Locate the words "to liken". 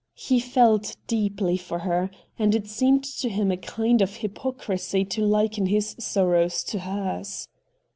5.05-5.67